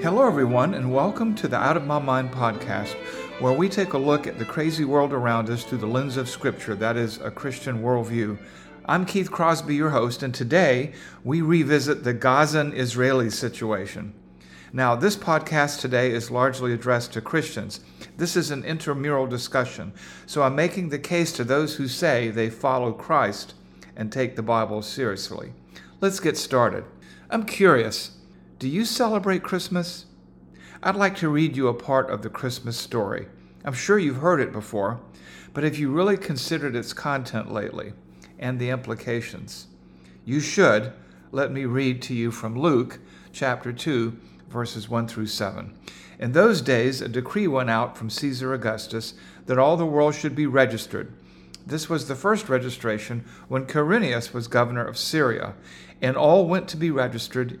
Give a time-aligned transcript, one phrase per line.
[0.00, 2.94] Hello, everyone, and welcome to the Out of My Mind podcast,
[3.40, 6.28] where we take a look at the crazy world around us through the lens of
[6.28, 8.38] Scripture, that is, a Christian worldview.
[8.86, 10.92] I'm Keith Crosby, your host, and today
[11.24, 14.14] we revisit the Gazan Israeli situation.
[14.72, 17.80] Now, this podcast today is largely addressed to Christians.
[18.16, 19.92] This is an intramural discussion,
[20.26, 23.54] so I'm making the case to those who say they follow Christ
[23.96, 25.54] and take the Bible seriously.
[26.00, 26.84] Let's get started.
[27.30, 28.12] I'm curious
[28.58, 30.06] do you celebrate Christmas?
[30.82, 33.28] I'd like to read you a part of the Christmas story.
[33.64, 34.98] I'm sure you've heard it before,
[35.54, 37.92] but have you really considered its content lately
[38.36, 39.68] and the implications?
[40.24, 40.92] You should.
[41.30, 42.98] Let me read to you from Luke
[43.32, 44.18] chapter 2,
[44.48, 45.72] verses 1 through 7.
[46.18, 49.14] In those days, a decree went out from Caesar Augustus
[49.46, 51.12] that all the world should be registered.
[51.64, 55.54] This was the first registration when Quirinius was governor of Syria,
[56.02, 57.60] and all went to be registered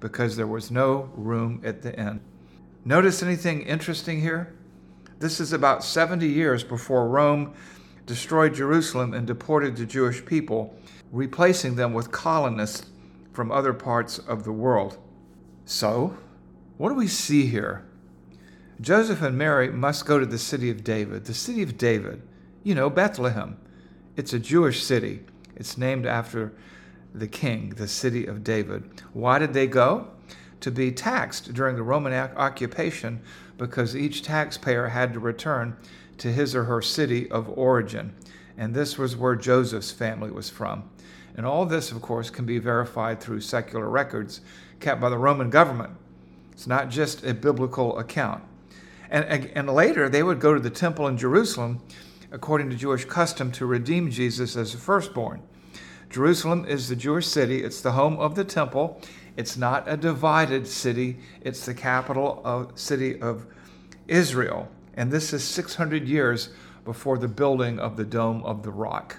[0.00, 2.20] because there was no room at the inn.
[2.84, 4.54] Notice anything interesting here?
[5.18, 7.54] This is about 70 years before Rome
[8.06, 10.74] destroyed Jerusalem and deported the Jewish people,
[11.12, 12.86] replacing them with colonists
[13.32, 14.98] from other parts of the world.
[15.66, 16.16] So,
[16.78, 17.84] what do we see here?
[18.80, 21.26] Joseph and Mary must go to the city of David.
[21.26, 22.22] The city of David,
[22.62, 23.58] you know, Bethlehem.
[24.16, 25.20] It's a Jewish city.
[25.54, 26.52] It's named after
[27.14, 29.02] the king, the city of David.
[29.12, 30.08] Why did they go?
[30.60, 33.20] To be taxed during the Roman occupation
[33.56, 35.76] because each taxpayer had to return
[36.18, 38.14] to his or her city of origin.
[38.56, 40.88] And this was where Joseph's family was from.
[41.36, 44.40] And all this, of course, can be verified through secular records
[44.80, 45.92] kept by the Roman government.
[46.52, 48.42] It's not just a biblical account.
[49.10, 51.80] And, and later, they would go to the temple in Jerusalem,
[52.30, 55.42] according to Jewish custom, to redeem Jesus as a firstborn.
[56.10, 59.00] Jerusalem is the Jewish city, it's the home of the temple.
[59.36, 63.46] It's not a divided city, it's the capital of city of
[64.08, 64.68] Israel.
[64.94, 66.50] And this is 600 years
[66.84, 69.18] before the building of the Dome of the Rock.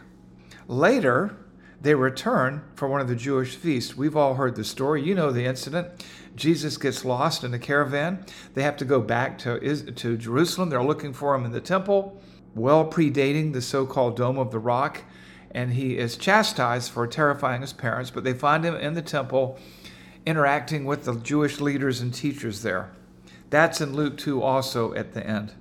[0.67, 1.37] Later,
[1.79, 3.95] they return for one of the Jewish feasts.
[3.95, 5.01] We've all heard the story.
[5.01, 6.05] You know the incident.
[6.35, 8.25] Jesus gets lost in a caravan.
[8.53, 9.59] They have to go back to,
[9.91, 10.69] to Jerusalem.
[10.69, 12.21] They're looking for him in the temple,
[12.53, 15.03] well predating the so called Dome of the Rock
[15.53, 19.59] and he is chastised for terrifying his parents, but they find him in the temple
[20.25, 22.91] interacting with the Jewish leaders and teachers there.
[23.49, 25.53] That's in Luke 2 also at the end.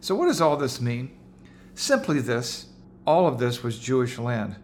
[0.00, 1.10] So, what does all this mean?
[1.74, 2.66] Simply this
[3.06, 4.56] all of this was Jewish land.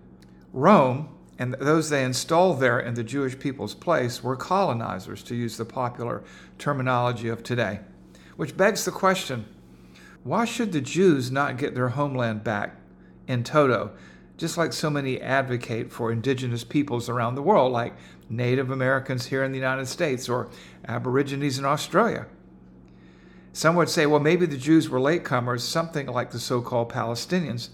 [0.52, 1.08] Rome
[1.38, 5.64] and those they installed there in the Jewish people's place were colonizers, to use the
[5.64, 6.24] popular
[6.58, 7.80] terminology of today.
[8.36, 9.46] Which begs the question
[10.24, 12.76] why should the Jews not get their homeland back
[13.26, 13.92] in toto?
[14.38, 17.92] Just like so many advocate for indigenous peoples around the world, like
[18.30, 20.48] Native Americans here in the United States or
[20.86, 22.26] Aborigines in Australia.
[23.52, 27.70] Some would say, well, maybe the Jews were latecomers, something like the so called Palestinians.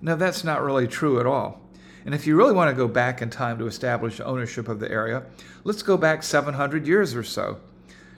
[0.00, 1.60] No, that's not really true at all.
[2.06, 4.90] And if you really want to go back in time to establish ownership of the
[4.90, 5.24] area,
[5.64, 7.58] let's go back 700 years or so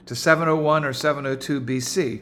[0.05, 2.21] to 701 or 702 BC.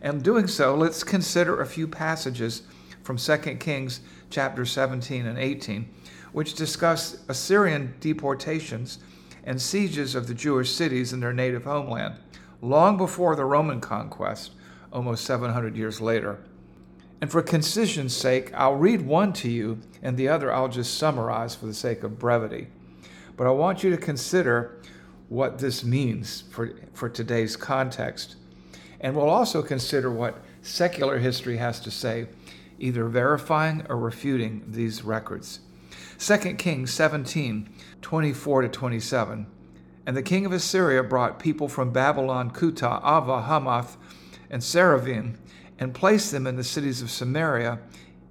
[0.00, 2.62] And doing so, let's consider a few passages
[3.04, 4.00] from 2 Kings
[4.30, 5.88] chapter 17 and 18,
[6.32, 8.98] which discuss Assyrian deportations
[9.44, 12.16] and sieges of the Jewish cities in their native homeland,
[12.62, 14.52] long before the Roman conquest,
[14.90, 16.38] almost 700 years later.
[17.20, 21.54] And for concision's sake, I'll read one to you, and the other I'll just summarize
[21.54, 22.68] for the sake of brevity.
[23.36, 24.80] But I want you to consider
[25.28, 28.36] what this means for, for today's context.
[29.00, 32.28] And we'll also consider what secular history has to say
[32.78, 35.60] either verifying or refuting these records.
[36.18, 37.68] 2 Kings 17
[38.00, 39.46] 24 to 27.
[40.06, 43.96] And the king of Assyria brought people from Babylon, Cutha, Ava, Hamath,
[44.50, 45.36] and Sepharvaim,
[45.78, 47.80] and placed them in the cities of Samaria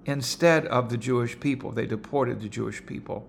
[0.05, 1.71] instead of the Jewish people.
[1.71, 3.27] They deported the Jewish people.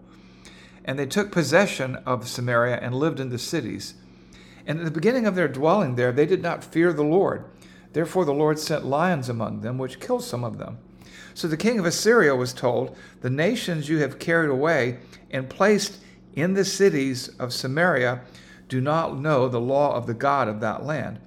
[0.84, 3.94] And they took possession of Samaria and lived in the cities.
[4.66, 7.44] And at the beginning of their dwelling there, they did not fear the Lord.
[7.93, 10.78] Therefore, the Lord sent lions among them, which killed some of them.
[11.34, 14.99] So the king of Assyria was told, The nations you have carried away
[15.31, 15.99] and placed
[16.34, 18.22] in the cities of Samaria
[18.69, 21.20] do not know the law of the God of that land.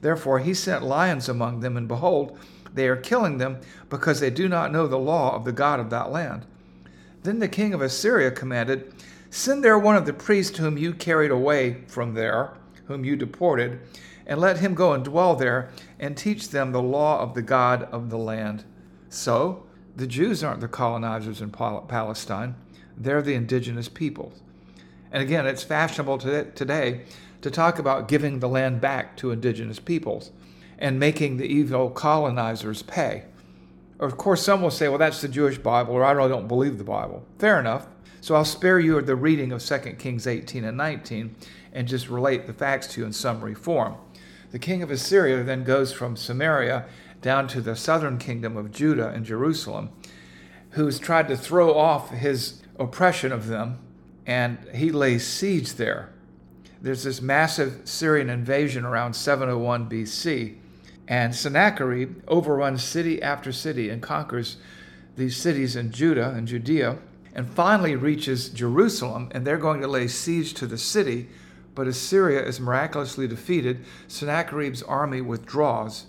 [0.00, 2.38] Therefore he sent lions among them, and behold,
[2.74, 5.90] they are killing them because they do not know the law of the God of
[5.90, 6.46] that land.
[7.22, 8.92] Then the king of Assyria commanded,
[9.30, 12.54] Send there one of the priests whom you carried away from there,
[12.86, 13.80] whom you deported,
[14.26, 17.84] and let him go and dwell there and teach them the law of the God
[17.84, 18.64] of the land.
[19.12, 19.64] So,
[19.94, 22.54] the Jews aren't the colonizers in Palestine,
[22.96, 24.40] they're the indigenous peoples.
[25.10, 27.02] And again, it's fashionable today
[27.42, 30.30] to talk about giving the land back to indigenous peoples
[30.78, 33.24] and making the evil colonizers pay.
[34.00, 36.78] Of course, some will say, well, that's the Jewish Bible, or I really don't believe
[36.78, 37.22] the Bible.
[37.38, 37.86] Fair enough.
[38.22, 41.36] So I'll spare you the reading of 2 Kings 18 and 19
[41.74, 43.96] and just relate the facts to you in summary form.
[44.52, 46.86] The king of Assyria then goes from Samaria
[47.22, 49.90] down to the southern kingdom of Judah and Jerusalem,
[50.70, 53.78] who's tried to throw off his oppression of them,
[54.26, 56.12] and he lays siege there.
[56.80, 60.56] There's this massive Assyrian invasion around 701 BC,
[61.06, 64.56] and Sennacherib overruns city after city and conquers
[65.16, 66.98] these cities in Judah and Judea,
[67.34, 71.28] and finally reaches Jerusalem, and they're going to lay siege to the city.
[71.74, 73.84] But Assyria is miraculously defeated.
[74.08, 76.06] Sennacherib's army withdraws,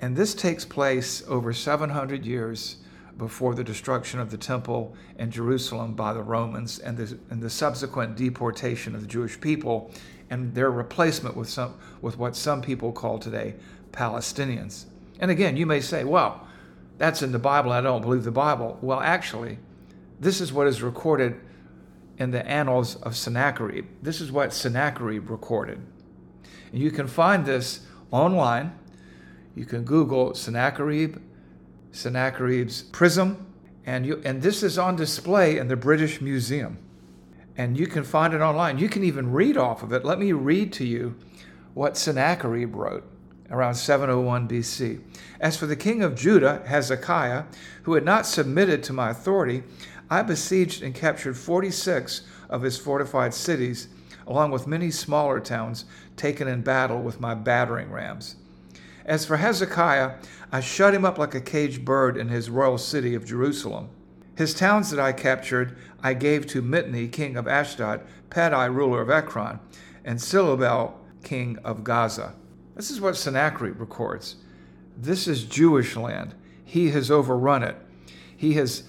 [0.00, 2.76] and this takes place over 700 years
[3.16, 7.50] before the destruction of the temple and Jerusalem by the Romans and the, and the
[7.50, 9.90] subsequent deportation of the Jewish people
[10.30, 13.54] and their replacement with, some, with what some people call today
[13.90, 14.84] Palestinians.
[15.18, 16.46] And again, you may say, well,
[16.96, 17.72] that's in the Bible.
[17.72, 18.78] I don't believe the Bible.
[18.80, 19.58] Well, actually,
[20.20, 21.40] this is what is recorded
[22.18, 23.86] in the annals of Sennacherib.
[24.02, 25.80] This is what Sennacherib recorded.
[26.72, 27.80] And you can find this
[28.10, 28.78] online.
[29.58, 31.16] You can Google Sennacherib
[31.90, 33.44] Sennacherib's prism,
[33.84, 36.78] and, you, and this is on display in the British Museum.
[37.56, 38.78] And you can find it online.
[38.78, 40.04] You can even read off of it.
[40.04, 41.16] Let me read to you
[41.74, 43.04] what Sennacherib wrote
[43.50, 45.00] around 701 BC.
[45.40, 47.44] As for the king of Judah, Hezekiah,
[47.82, 49.64] who had not submitted to my authority,
[50.08, 53.88] I besieged and captured 46 of his fortified cities,
[54.24, 55.84] along with many smaller towns
[56.16, 58.36] taken in battle with my battering rams.
[59.08, 60.16] As for Hezekiah,
[60.52, 63.88] I shut him up like a caged bird in his royal city of Jerusalem.
[64.36, 69.08] His towns that I captured I gave to Mitni, king of Ashdod, Padai, ruler of
[69.08, 69.60] Ekron,
[70.04, 72.34] and Zerubbabel, king of Gaza.
[72.76, 74.36] This is what Sennacherib records.
[74.94, 76.34] This is Jewish land.
[76.62, 77.76] He has overrun it.
[78.36, 78.82] He has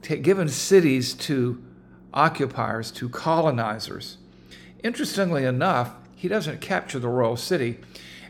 [0.00, 1.62] t- given cities to
[2.14, 4.16] occupiers, to colonizers.
[4.82, 7.78] Interestingly enough, he doesn't capture the royal city.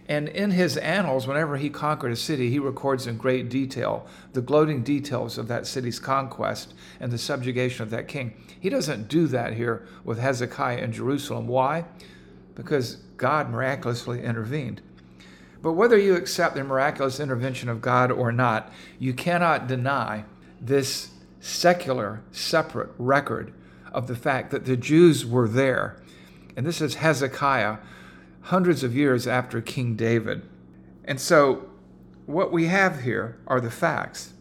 [0.08, 4.40] And in his annals, whenever he conquered a city, he records in great detail the
[4.40, 8.32] gloating details of that city's conquest and the subjugation of that king.
[8.58, 11.46] He doesn't do that here with Hezekiah in Jerusalem.
[11.46, 11.84] Why?
[12.54, 14.80] Because God miraculously intervened.
[15.60, 20.24] But whether you accept the miraculous intervention of God or not, you cannot deny
[20.60, 21.10] this
[21.40, 23.52] secular, separate record
[23.92, 26.00] of the fact that the Jews were there.
[26.56, 27.78] And this is Hezekiah
[28.48, 30.40] hundreds of years after King David.
[31.04, 31.68] And so,
[32.24, 34.32] what we have here are the facts.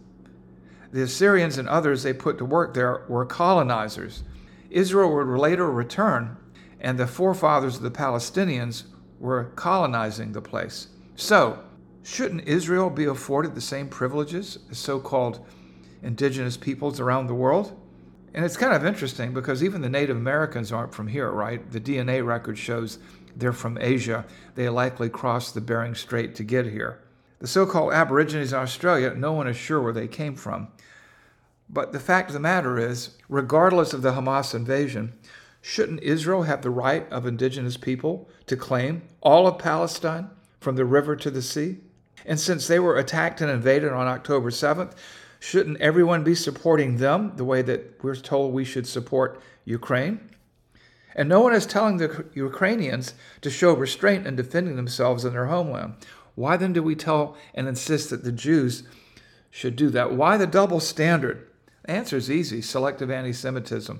[0.93, 4.23] The Assyrians and others they put to work there were colonizers.
[4.69, 6.37] Israel would later return,
[6.79, 8.83] and the forefathers of the Palestinians
[9.19, 10.87] were colonizing the place.
[11.17, 11.59] So,
[12.03, 15.45] shouldn't Israel be afforded the same privileges as so called
[16.01, 17.77] indigenous peoples around the world?
[18.33, 21.69] And it's kind of interesting because even the Native Americans aren't from here, right?
[21.71, 22.99] The DNA record shows
[23.37, 24.25] they're from Asia.
[24.55, 26.99] They likely crossed the Bering Strait to get here.
[27.39, 30.69] The so called Aborigines in Australia, no one is sure where they came from.
[31.69, 35.13] But the fact of the matter is, regardless of the Hamas invasion,
[35.61, 40.29] shouldn't Israel have the right of indigenous people to claim all of Palestine
[40.59, 41.77] from the river to the sea?
[42.25, 44.93] And since they were attacked and invaded on October 7th,
[45.39, 50.29] shouldn't everyone be supporting them the way that we're told we should support Ukraine?
[51.17, 55.47] And no one is telling the Ukrainians to show restraint in defending themselves in their
[55.47, 55.95] homeland.
[56.35, 58.83] Why then do we tell and insist that the Jews
[59.49, 60.13] should do that?
[60.13, 61.47] Why the double standard?
[61.83, 63.99] The answer is easy selective anti Semitism.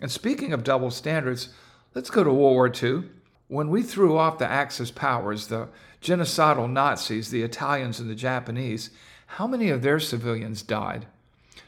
[0.00, 1.48] And speaking of double standards,
[1.94, 3.10] let's go to World War II.
[3.48, 5.68] When we threw off the Axis powers, the
[6.00, 8.90] genocidal Nazis, the Italians and the Japanese,
[9.26, 11.06] how many of their civilians died?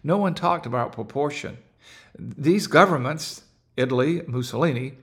[0.05, 1.59] No one talked about proportion.
[2.17, 3.43] These governments,
[3.81, 4.95] Italy, Mussolini,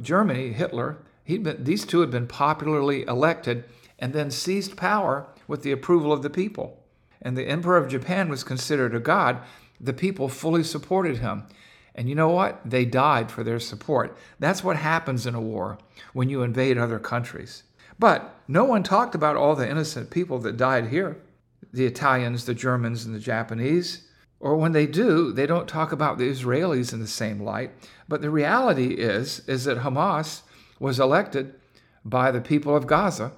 [0.00, 3.64] Germany, Hitler, been, these two had been popularly elected
[3.98, 6.82] and then seized power with the approval of the people.
[7.22, 9.40] And the Emperor of Japan was considered a god.
[9.80, 11.44] The people fully supported him.
[11.94, 12.60] And you know what?
[12.64, 14.16] They died for their support.
[14.38, 15.78] That's what happens in a war
[16.12, 17.62] when you invade other countries.
[17.98, 21.16] But no one talked about all the innocent people that died here
[21.72, 24.05] the Italians, the Germans, and the Japanese.
[24.38, 27.70] Or when they do, they don't talk about the Israelis in the same light.
[28.08, 30.42] But the reality is, is that Hamas
[30.78, 31.54] was elected
[32.04, 33.32] by the people of Gaza,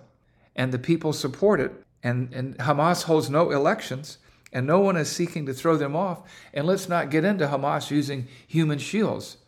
[0.56, 1.72] and the people support it.
[2.02, 4.18] And, and Hamas holds no elections,
[4.52, 6.28] and no one is seeking to throw them off.
[6.52, 9.38] And let's not get into Hamas using human shields.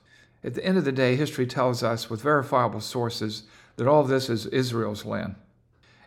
[0.42, 3.42] At the end of the day, history tells us with verifiable sources
[3.76, 5.34] that all this is Israel's land.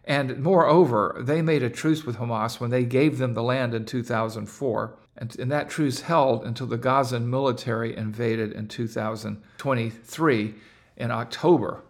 [0.06, 3.86] And moreover, they made a truce with Hamas when they gave them the land in
[3.86, 4.98] 2004.
[5.18, 10.56] And, and that truce held until the Gazan military invaded in 2023
[10.98, 11.84] in October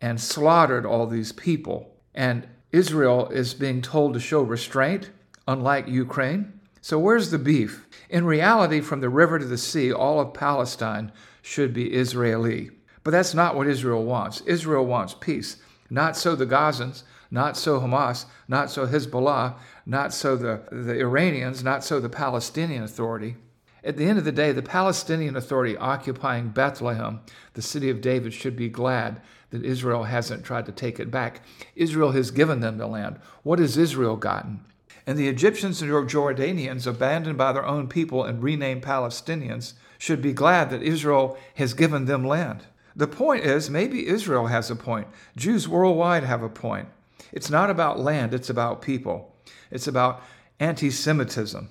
[0.00, 1.94] and slaughtered all these people.
[2.14, 5.10] And Israel is being told to show restraint,
[5.48, 6.60] unlike Ukraine.
[6.80, 7.86] So, where's the beef?
[8.08, 12.70] In reality, from the river to the sea, all of Palestine should be Israeli.
[13.02, 14.40] But that's not what Israel wants.
[14.42, 15.56] Israel wants peace.
[15.90, 19.54] Not so the Gazans, not so Hamas, not so Hezbollah,
[19.86, 23.36] not so the, the Iranians, not so the Palestinian Authority.
[23.82, 27.20] At the end of the day, the Palestinian Authority occupying Bethlehem,
[27.54, 31.42] the city of David, should be glad that Israel hasn't tried to take it back.
[31.74, 33.18] Israel has given them the land.
[33.42, 34.60] What has Israel gotten?
[35.06, 40.32] And the Egyptians and Jordanians, abandoned by their own people and renamed Palestinians, should be
[40.32, 42.64] glad that Israel has given them land.
[42.94, 45.08] The point is, maybe Israel has a point.
[45.36, 46.88] Jews worldwide have a point.
[47.32, 49.34] It's not about land, it's about people.
[49.70, 50.22] It's about
[50.58, 51.68] anti Semitism.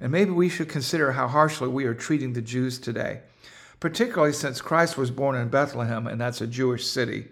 [0.00, 3.20] And maybe we should consider how harshly we are treating the Jews today,
[3.80, 7.28] particularly since Christ was born in Bethlehem, and that's a Jewish city.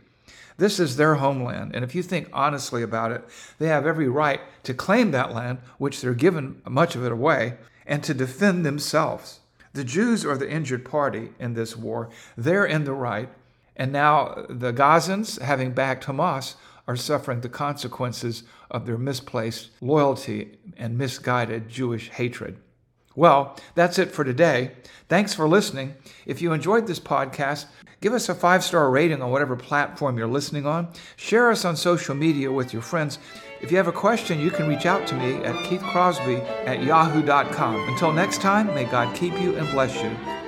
[0.59, 3.23] This is their homeland, and if you think honestly about it,
[3.59, 7.55] they have every right to claim that land, which they're given much of it away,
[7.87, 9.41] and to defend themselves.
[9.75, 12.09] The Jews are the injured party in this war.
[12.37, 13.29] They're in the right,
[13.77, 16.55] and now the Gazans, having backed Hamas,
[16.87, 22.59] are suffering the consequences of their misplaced loyalty and misguided Jewish hatred.
[23.15, 24.73] Well, that's it for today.
[25.09, 25.95] Thanks for listening.
[26.27, 27.67] If you enjoyed this podcast,
[28.01, 30.89] give us a five star rating on whatever platform you're listening on.
[31.17, 33.19] Share us on social media with your friends.
[33.63, 37.89] If you have a question, you can reach out to me at keithcrosby at yahoo.com.
[37.89, 40.46] Until next time, may God keep you and bless you.